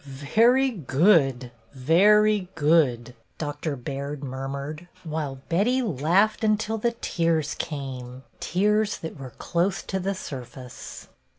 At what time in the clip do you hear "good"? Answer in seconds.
0.71-1.51, 2.55-3.13